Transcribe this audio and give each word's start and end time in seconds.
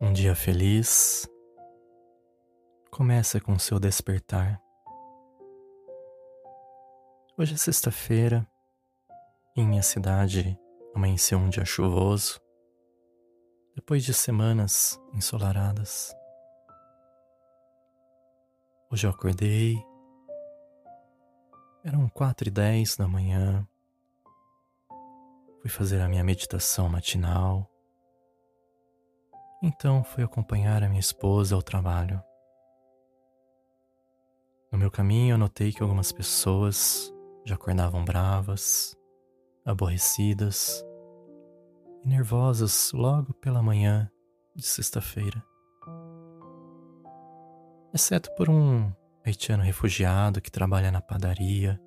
Um 0.00 0.12
dia 0.12 0.34
feliz. 0.34 1.28
Começa 2.90 3.40
com 3.40 3.58
seu 3.58 3.78
despertar. 3.78 4.60
Hoje 7.36 7.54
é 7.54 7.56
sexta-feira. 7.56 8.46
Em 9.56 9.66
minha 9.66 9.82
cidade 9.82 10.58
amanheceu 10.94 11.38
um 11.38 11.48
dia 11.48 11.64
chuvoso, 11.64 12.40
depois 13.74 14.04
de 14.04 14.14
semanas 14.14 15.00
ensolaradas. 15.12 16.14
Hoje 18.90 19.06
eu 19.06 19.10
acordei, 19.10 19.82
eram 21.82 22.08
quatro 22.08 22.48
e 22.48 22.50
dez 22.50 22.96
da 22.96 23.08
manhã, 23.08 23.66
fui 25.62 25.70
fazer 25.70 26.00
a 26.00 26.08
minha 26.08 26.24
meditação 26.24 26.88
matinal, 26.88 27.70
então 29.62 30.02
fui 30.02 30.24
acompanhar 30.24 30.82
a 30.82 30.88
minha 30.88 30.98
esposa 30.98 31.54
ao 31.54 31.62
trabalho. 31.62 32.20
No 34.72 34.78
meu 34.78 34.90
caminho, 34.90 35.34
eu 35.34 35.38
notei 35.38 35.72
que 35.72 35.80
algumas 35.80 36.10
pessoas 36.10 37.14
já 37.44 37.54
acordavam 37.54 38.04
bravas, 38.04 38.96
aborrecidas 39.64 40.84
e 42.04 42.08
nervosas 42.08 42.90
logo 42.92 43.32
pela 43.34 43.62
manhã 43.62 44.10
de 44.56 44.66
sexta-feira. 44.66 45.44
Exceto 47.94 48.34
por 48.34 48.50
um 48.50 48.92
haitiano 49.24 49.62
refugiado 49.62 50.40
que 50.40 50.50
trabalha 50.50 50.90
na 50.90 51.00
padaria, 51.00 51.80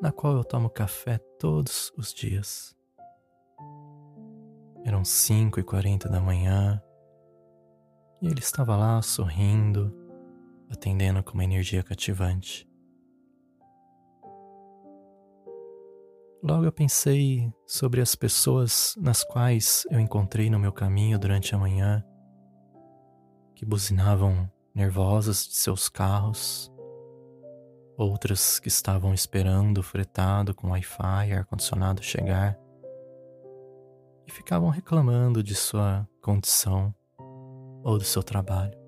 na 0.00 0.12
qual 0.12 0.36
eu 0.36 0.44
tomo 0.44 0.70
café 0.70 1.18
todos 1.40 1.92
os 1.96 2.14
dias. 2.14 2.80
Eram 4.84 5.04
cinco 5.04 5.60
e 5.60 5.62
quarenta 5.62 6.08
da 6.08 6.20
manhã 6.20 6.82
e 8.20 8.26
ele 8.28 8.38
estava 8.38 8.76
lá 8.76 9.02
sorrindo, 9.02 9.92
atendendo 10.70 11.22
com 11.22 11.34
uma 11.34 11.44
energia 11.44 11.82
cativante. 11.82 12.68
Logo 16.42 16.64
eu 16.64 16.72
pensei 16.72 17.52
sobre 17.66 18.00
as 18.00 18.14
pessoas 18.14 18.94
nas 18.96 19.22
quais 19.22 19.84
eu 19.90 20.00
encontrei 20.00 20.50
no 20.50 20.58
meu 20.58 20.72
caminho 20.72 21.18
durante 21.18 21.54
a 21.54 21.58
manhã, 21.58 22.04
que 23.54 23.64
buzinavam 23.64 24.50
nervosas 24.74 25.46
de 25.46 25.54
seus 25.54 25.88
carros, 25.88 26.72
outras 27.96 28.58
que 28.58 28.68
estavam 28.68 29.14
esperando 29.14 29.82
fretado 29.82 30.54
com 30.54 30.70
Wi-Fi 30.70 31.28
e 31.28 31.32
ar-condicionado 31.32 32.02
chegar 32.02 32.58
e 34.26 34.30
ficavam 34.30 34.68
reclamando 34.68 35.42
de 35.42 35.54
sua 35.54 36.08
condição 36.20 36.94
ou 37.82 37.98
do 37.98 38.04
seu 38.04 38.22
trabalho. 38.22 38.78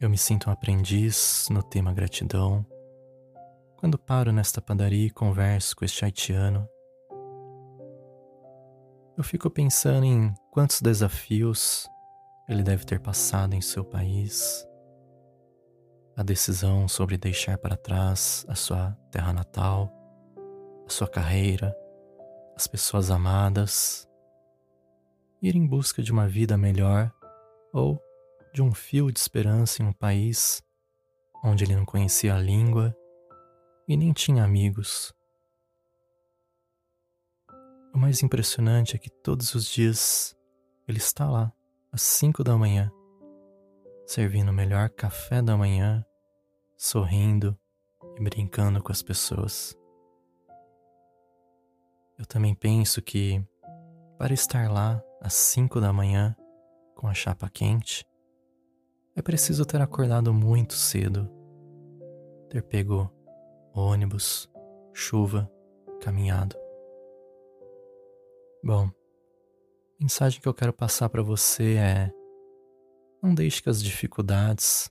Eu 0.00 0.08
me 0.08 0.16
sinto 0.16 0.48
um 0.48 0.52
aprendiz 0.52 1.46
no 1.50 1.62
tema 1.62 1.92
gratidão 1.92 2.64
quando 3.76 3.98
paro 3.98 4.30
nesta 4.30 4.60
padaria 4.60 5.06
e 5.06 5.10
converso 5.10 5.74
com 5.74 5.84
este 5.84 6.04
haitiano. 6.04 6.68
Eu 9.16 9.24
fico 9.24 9.50
pensando 9.50 10.04
em 10.04 10.34
quantos 10.50 10.80
desafios 10.82 11.88
ele 12.48 12.62
deve 12.62 12.84
ter 12.84 13.00
passado 13.00 13.54
em 13.54 13.60
seu 13.60 13.84
país, 13.84 14.66
a 16.16 16.22
decisão 16.22 16.88
sobre 16.88 17.16
deixar 17.16 17.56
para 17.56 17.76
trás 17.76 18.44
a 18.48 18.54
sua 18.54 18.92
terra 19.10 19.32
natal, 19.32 19.90
a 20.86 20.90
sua 20.90 21.08
carreira, 21.08 21.74
as 22.60 22.66
pessoas 22.66 23.10
amadas 23.10 24.06
ir 25.40 25.56
em 25.56 25.66
busca 25.66 26.02
de 26.02 26.12
uma 26.12 26.28
vida 26.28 26.58
melhor 26.58 27.10
ou 27.72 27.98
de 28.52 28.60
um 28.60 28.74
fio 28.74 29.10
de 29.10 29.18
esperança 29.18 29.82
em 29.82 29.86
um 29.86 29.94
país 29.94 30.62
onde 31.42 31.64
ele 31.64 31.74
não 31.74 31.86
conhecia 31.86 32.34
a 32.34 32.38
língua 32.38 32.94
e 33.88 33.96
nem 33.96 34.12
tinha 34.12 34.44
amigos. 34.44 35.10
O 37.94 37.98
mais 37.98 38.22
impressionante 38.22 38.94
é 38.94 38.98
que 38.98 39.08
todos 39.08 39.54
os 39.54 39.64
dias 39.64 40.36
ele 40.86 40.98
está 40.98 41.30
lá, 41.30 41.50
às 41.90 42.02
cinco 42.02 42.44
da 42.44 42.58
manhã, 42.58 42.92
servindo 44.06 44.50
o 44.50 44.54
melhor 44.54 44.90
café 44.90 45.40
da 45.40 45.56
manhã, 45.56 46.04
sorrindo 46.76 47.58
e 48.18 48.22
brincando 48.22 48.82
com 48.82 48.92
as 48.92 49.00
pessoas. 49.00 49.79
Eu 52.20 52.26
também 52.26 52.54
penso 52.54 53.00
que, 53.00 53.42
para 54.18 54.34
estar 54.34 54.70
lá 54.70 55.02
às 55.22 55.32
cinco 55.32 55.80
da 55.80 55.90
manhã, 55.90 56.36
com 56.94 57.08
a 57.08 57.14
chapa 57.14 57.48
quente, 57.48 58.04
é 59.16 59.22
preciso 59.22 59.64
ter 59.64 59.80
acordado 59.80 60.30
muito 60.34 60.74
cedo, 60.74 61.30
ter 62.50 62.62
pego 62.62 63.10
ônibus, 63.72 64.50
chuva, 64.92 65.50
caminhado. 66.02 66.54
Bom, 68.62 68.90
a 68.90 70.02
mensagem 70.02 70.42
que 70.42 70.48
eu 70.48 70.52
quero 70.52 70.74
passar 70.74 71.08
para 71.08 71.22
você 71.22 71.76
é: 71.76 72.12
não 73.22 73.34
deixe 73.34 73.62
que 73.62 73.70
as 73.70 73.82
dificuldades 73.82 74.90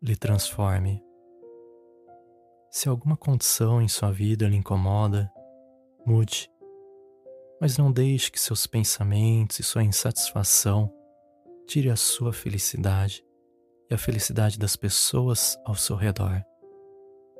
lhe 0.00 0.16
transforme. 0.16 1.04
Se 2.70 2.88
alguma 2.88 3.18
condição 3.18 3.82
em 3.82 3.88
sua 3.88 4.10
vida 4.10 4.48
lhe 4.48 4.56
incomoda, 4.56 5.30
mude 6.06 6.50
mas 7.64 7.78
não 7.78 7.90
deixe 7.90 8.30
que 8.30 8.38
seus 8.38 8.66
pensamentos 8.66 9.58
e 9.58 9.62
sua 9.62 9.82
insatisfação 9.82 10.92
tire 11.66 11.88
a 11.88 11.96
sua 11.96 12.30
felicidade 12.30 13.24
e 13.90 13.94
a 13.94 13.96
felicidade 13.96 14.58
das 14.58 14.76
pessoas 14.76 15.56
ao 15.64 15.74
seu 15.74 15.96
redor. 15.96 16.44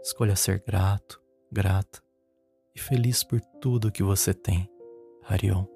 Escolha 0.02 0.34
ser 0.34 0.64
grato, 0.66 1.20
grata 1.52 2.02
e 2.74 2.80
feliz 2.80 3.22
por 3.22 3.38
tudo 3.60 3.92
que 3.92 4.02
você 4.02 4.32
tem. 4.32 4.66
Harion. 5.28 5.73